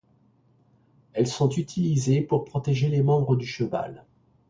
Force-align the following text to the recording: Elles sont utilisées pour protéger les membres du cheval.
Elles 1.13 1.27
sont 1.27 1.49
utilisées 1.51 2.21
pour 2.21 2.43
protéger 2.43 2.89
les 2.89 3.03
membres 3.03 3.35
du 3.35 3.45
cheval. 3.45 4.03